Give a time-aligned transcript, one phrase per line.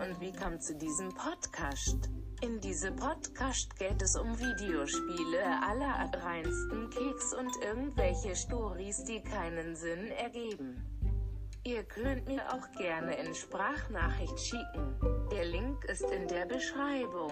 [0.00, 2.08] Und wie zu diesem Podcast?
[2.40, 9.76] In diesem Podcast geht es um Videospiele aller reinsten Keks und irgendwelche Stories, die keinen
[9.76, 10.82] Sinn ergeben.
[11.64, 15.28] Ihr könnt mir auch gerne in Sprachnachricht schicken.
[15.30, 17.30] Der Link ist in der Beschreibung.